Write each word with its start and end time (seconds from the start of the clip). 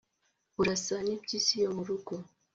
Urasa 0.59 0.95
ni 1.05 1.13
mpyisi 1.19 1.53
yo 1.63 1.69
murugo 1.75 2.13